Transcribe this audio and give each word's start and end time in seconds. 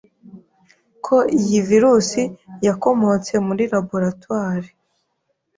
ko 1.05 1.17
iyi 1.39 1.59
virusi 1.67 2.21
yakomotse 2.67 3.33
muri 3.47 3.63
laboratoire 3.73 4.69